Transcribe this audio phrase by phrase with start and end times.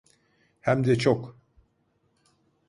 [0.59, 1.37] Hem de çok.